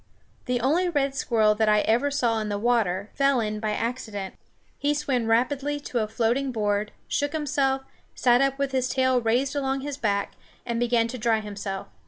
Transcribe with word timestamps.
The 0.45 0.59
only 0.59 0.89
red 0.89 1.13
squirrel 1.13 1.53
that 1.53 1.69
I 1.69 1.81
ever 1.81 2.09
saw 2.09 2.39
in 2.39 2.49
the 2.49 2.57
water 2.57 3.11
fell 3.13 3.39
in 3.39 3.59
by 3.59 3.69
accident. 3.73 4.33
He 4.79 4.95
swam 4.95 5.27
rapidly 5.27 5.79
to 5.81 5.99
a 5.99 6.07
floating 6.07 6.51
board, 6.51 6.91
shook 7.07 7.33
himself, 7.33 7.83
sat 8.15 8.41
up 8.41 8.57
with 8.57 8.71
his 8.71 8.89
tail 8.89 9.21
raised 9.21 9.55
along 9.55 9.81
his 9.81 9.97
back, 9.97 10.31
and 10.65 10.79
began 10.79 11.07
to 11.09 11.19
dry 11.19 11.39
himself. 11.39 11.87